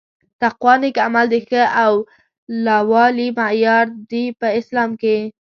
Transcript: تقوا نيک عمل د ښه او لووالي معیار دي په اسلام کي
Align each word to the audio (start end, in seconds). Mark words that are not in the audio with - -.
تقوا 0.41 0.73
نيک 0.81 0.97
عمل 1.05 1.25
د 1.31 1.35
ښه 1.47 1.63
او 1.83 1.93
لووالي 2.65 3.27
معیار 3.37 3.87
دي 4.09 4.23
په 4.39 4.47
اسلام 4.59 4.89
کي 5.01 5.17